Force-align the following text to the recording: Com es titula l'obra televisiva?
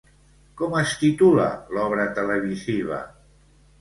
Com 0.61 0.77
es 0.79 0.93
titula 1.01 1.45
l'obra 1.75 2.07
televisiva? 2.21 3.03